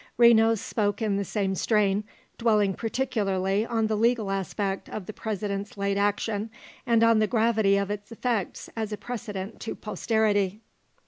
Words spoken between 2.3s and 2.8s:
dwelling